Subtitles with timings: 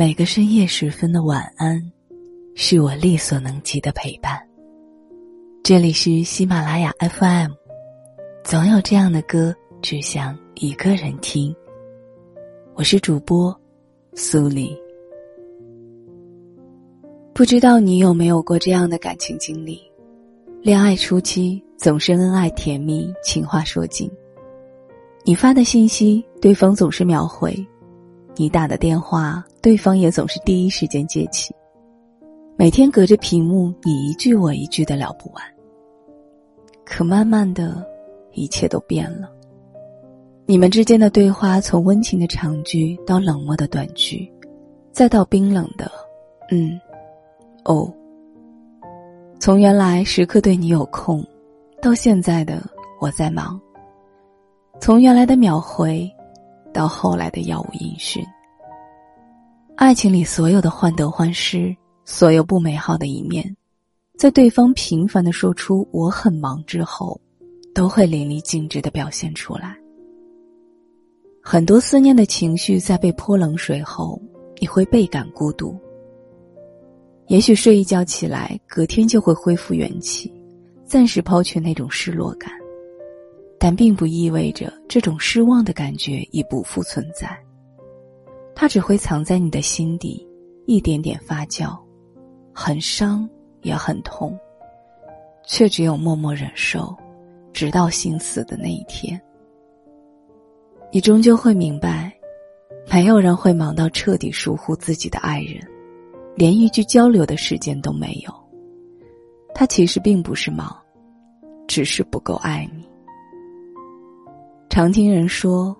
[0.00, 1.78] 每个深夜时分的晚安，
[2.54, 4.40] 是我力所能及的陪伴。
[5.62, 7.50] 这里是喜马拉雅 FM，
[8.42, 11.54] 总有这样的歌，只想一个人听。
[12.76, 13.54] 我是主播
[14.14, 14.74] 苏黎。
[17.34, 19.82] 不知道你有没有过这样的感情经历？
[20.62, 24.10] 恋爱初期总是恩爱甜蜜，情话说尽。
[25.26, 27.52] 你发的信息，对方总是秒回；
[28.36, 31.54] 你打的电话，对方也总是第一时间接起。
[32.56, 35.42] 每天隔着屏幕，你一句我一句的聊不完。
[36.84, 37.84] 可慢慢的，
[38.32, 39.30] 一切都变了。
[40.46, 44.30] 你们之间的对话，从温情的长句到冷漠的短句，
[44.90, 45.90] 再到冰冷的
[46.50, 46.80] “嗯，
[47.64, 47.92] 哦”。
[49.38, 51.24] 从原来时刻对你有空，
[51.80, 52.62] 到现在的
[53.00, 53.58] 我在忙。
[54.80, 56.10] 从原来的秒回，
[56.72, 58.24] 到后来的杳无音讯。
[59.76, 63.56] 爱情里所有的患得患失，所有不美好的一面，
[64.18, 67.18] 在对方频繁的说出“我很忙”之后，
[67.74, 69.76] 都会淋漓尽致的表现出来。
[71.42, 74.20] 很多思念的情绪在被泼冷水后，
[74.60, 75.74] 你会倍感孤独。
[77.28, 80.30] 也许睡一觉起来，隔天就会恢复元气，
[80.84, 82.52] 暂时抛却那种失落感。
[83.62, 87.28] 但并不意味着这种失望的感觉已不复存在，
[88.54, 90.26] 它只会藏在你的心底，
[90.64, 91.78] 一点点发酵，
[92.54, 93.28] 很伤
[93.60, 94.34] 也很痛，
[95.46, 96.96] 却只有默默忍受，
[97.52, 99.20] 直到心死的那一天。
[100.90, 102.10] 你终究会明白，
[102.90, 105.62] 没有人会忙到彻底疏忽自己的爱人，
[106.34, 108.32] 连一句交流的时间都没有。
[109.54, 110.74] 他其实并不是忙，
[111.68, 112.88] 只是不够爱你。
[114.80, 115.76] 常听人说，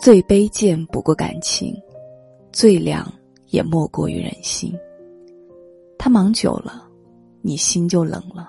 [0.00, 1.76] 最卑贱不过感情，
[2.50, 3.06] 最凉
[3.48, 4.74] 也莫过于人心。
[5.98, 6.88] 他忙久了，
[7.42, 8.48] 你心就冷了；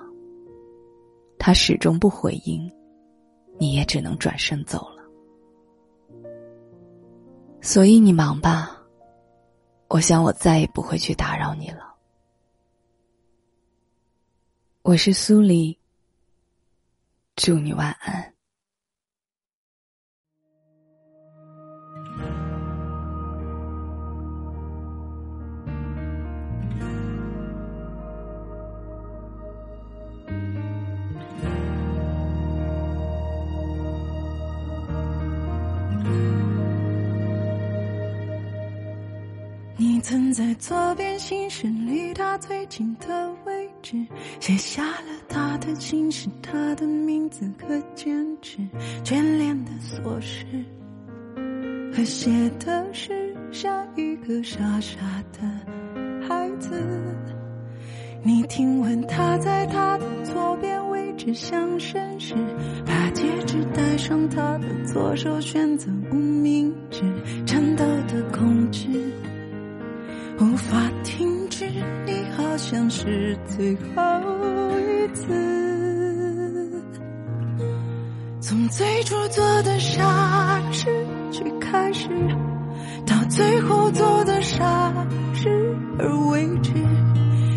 [1.37, 2.71] 他始终不回应，
[3.57, 5.03] 你也只能转身走了。
[7.59, 8.81] 所以你忙吧，
[9.89, 11.93] 我想我再也不会去打扰你了。
[14.81, 15.77] 我是苏黎，
[17.35, 18.33] 祝你晚安。
[39.77, 43.95] 你曾在左边心事离他最近的位置，
[44.39, 48.57] 写下了他的心事、他的名字和坚持，
[49.03, 50.45] 眷恋的琐事，
[51.93, 52.29] 和写
[52.59, 54.97] 的是下一个傻傻
[55.31, 56.83] 的孩子。
[58.21, 60.78] 你听闻他在他的左边
[61.19, 62.33] 只想绅士，
[62.85, 67.01] 把戒指戴上他的左手，选择无名指，
[67.45, 68.87] 颤抖的控制。
[70.39, 71.65] 无法停止，
[72.05, 74.01] 你好像是最后
[74.79, 76.81] 一次。
[78.39, 80.87] 从最初做的傻事
[81.33, 82.07] 去开始，
[83.05, 84.93] 到最后做的傻
[85.33, 85.49] 事
[85.99, 86.71] 而为止，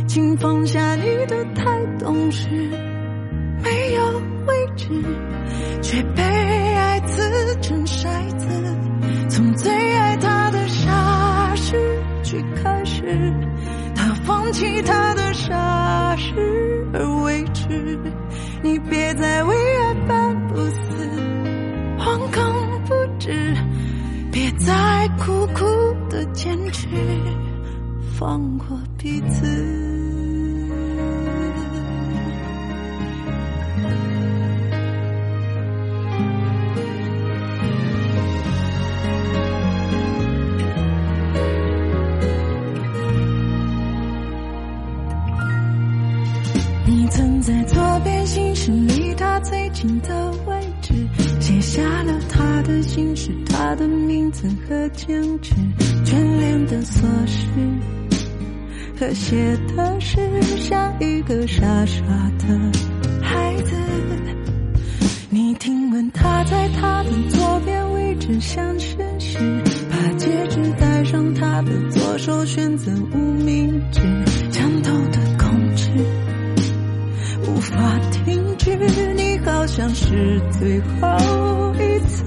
[0.09, 2.49] 请放下你的太懂事，
[3.63, 4.89] 没有位置，
[5.83, 8.09] 却被爱刺成筛
[8.39, 8.47] 子。
[9.29, 11.77] 从最爱他的傻事
[12.23, 13.33] 去开始。
[13.95, 17.99] 他放弃他的傻事而为之，
[18.63, 21.09] 你别再为爱半不死，
[21.99, 23.57] 惶恐不止，
[24.33, 25.65] 别再苦苦
[26.11, 26.89] 的坚持，
[28.19, 29.82] 放过彼此。
[52.73, 55.55] 他的心事、他的名字和坚持，
[56.07, 57.47] 眷恋的琐事，
[58.99, 60.17] 和写的是
[60.57, 62.01] 像一个傻傻
[62.39, 62.47] 的
[63.21, 63.73] 孩子。
[65.29, 69.39] 你听闻他在他的左边位置想绅士，
[69.91, 74.01] 把戒指戴上他的左手，选择无名指，
[74.51, 75.91] 颤抖的控制。
[77.47, 78.79] 无法停止，
[79.63, 82.25] 好像是最后一次，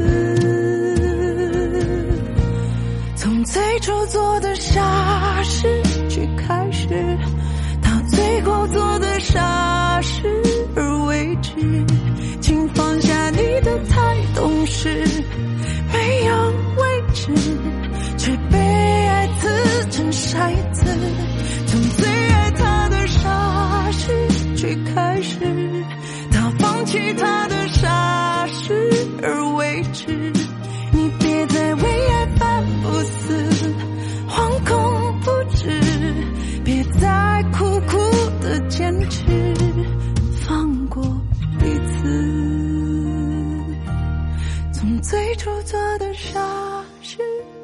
[3.17, 5.67] 从最初做的傻事
[6.07, 6.87] 去开始，
[7.81, 10.21] 到最后做的傻事
[10.77, 11.51] 而为止，
[12.39, 15.05] 请放下你的太懂事，
[15.91, 16.44] 没有。
[27.06, 28.90] 放弃他的傻事
[29.22, 30.34] 而为之。
[30.92, 33.48] 你别再为爱反不死，
[34.28, 35.69] 惶恐不止，
[36.63, 37.98] 别再苦苦
[38.42, 39.24] 的坚持，
[40.48, 41.04] 放过
[41.60, 42.04] 彼此。
[44.74, 46.40] 从最初做的傻
[47.02, 47.19] 事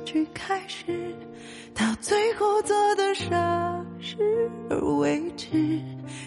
[0.06, 1.16] 去开始，
[1.74, 4.18] 到最后做的傻事
[4.70, 5.48] 而为止，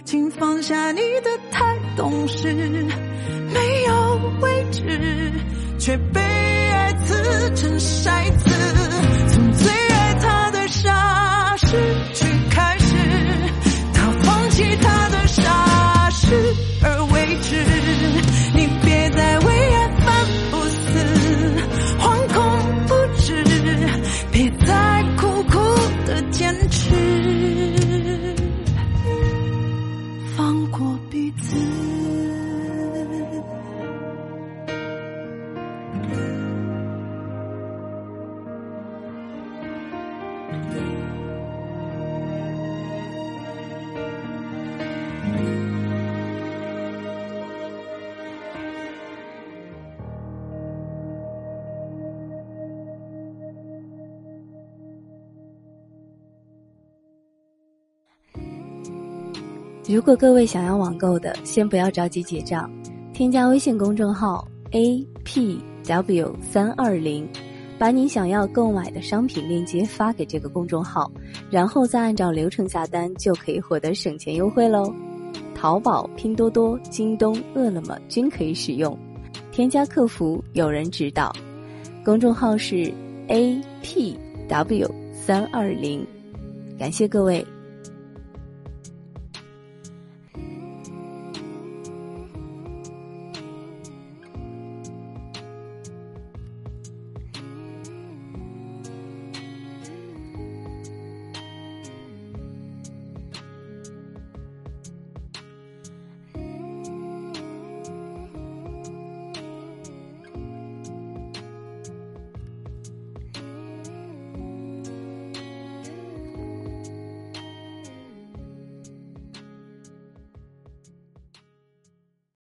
[0.04, 5.32] 请放下你的太懂事，没有位置，
[5.78, 8.43] 却被爱刺成筛子。
[59.86, 62.70] 如果各位想要网购的，先不要着急结账，
[63.12, 67.28] 添加微信公众号 a p w 三二零，
[67.78, 71.12] 把你想要购买的商品链接发给这个公众号，
[71.50, 74.90] 然后再按照流程下单，就可以获得省钱优惠喽。
[75.54, 78.98] 淘宝、拼多多、京东、饿了么均可以使用，
[79.52, 81.30] 添加客服有人指导。
[82.02, 82.90] 公众号是
[83.28, 84.16] a p
[84.48, 86.06] w 三二零，
[86.78, 87.46] 感谢各位。